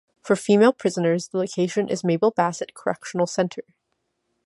[0.23, 3.61] For female prisoners, the location is Mabel Bassett Correctional Center.